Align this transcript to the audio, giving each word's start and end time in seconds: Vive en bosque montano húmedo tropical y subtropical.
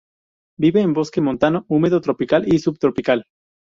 Vive 0.57 0.81
en 0.81 0.93
bosque 0.93 1.19
montano 1.21 1.65
húmedo 1.67 2.01
tropical 2.01 2.51
y 2.51 2.57
subtropical. 2.57 3.25